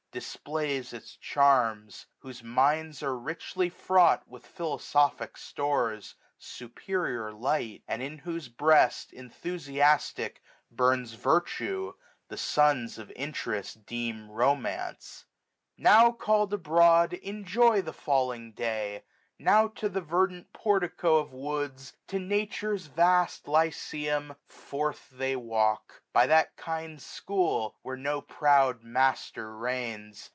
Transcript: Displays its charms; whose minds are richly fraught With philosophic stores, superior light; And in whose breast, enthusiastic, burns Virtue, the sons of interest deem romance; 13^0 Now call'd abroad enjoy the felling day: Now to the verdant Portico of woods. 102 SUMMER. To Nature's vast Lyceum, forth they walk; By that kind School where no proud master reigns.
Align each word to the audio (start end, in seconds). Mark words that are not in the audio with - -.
Displays 0.13 0.91
its 0.91 1.15
charms; 1.15 2.05
whose 2.19 2.43
minds 2.43 3.01
are 3.01 3.17
richly 3.17 3.69
fraught 3.69 4.27
With 4.27 4.45
philosophic 4.45 5.37
stores, 5.37 6.15
superior 6.37 7.31
light; 7.31 7.83
And 7.87 8.03
in 8.03 8.17
whose 8.17 8.49
breast, 8.49 9.13
enthusiastic, 9.13 10.43
burns 10.69 11.13
Virtue, 11.13 11.93
the 12.27 12.35
sons 12.35 12.97
of 12.97 13.09
interest 13.11 13.85
deem 13.85 14.29
romance; 14.29 15.27
13^0 15.77 15.81
Now 15.85 16.11
call'd 16.11 16.51
abroad 16.53 17.13
enjoy 17.13 17.81
the 17.81 17.93
felling 17.93 18.51
day: 18.51 19.05
Now 19.39 19.69
to 19.69 19.89
the 19.89 20.01
verdant 20.01 20.53
Portico 20.53 21.15
of 21.17 21.33
woods. 21.33 21.93
102 22.09 22.09
SUMMER. 22.09 22.09
To 22.09 22.19
Nature's 22.29 22.85
vast 22.85 23.47
Lyceum, 23.47 24.35
forth 24.45 25.09
they 25.09 25.35
walk; 25.35 26.03
By 26.13 26.27
that 26.27 26.55
kind 26.57 27.01
School 27.01 27.75
where 27.81 27.97
no 27.97 28.21
proud 28.21 28.83
master 28.83 29.57
reigns. 29.57 30.29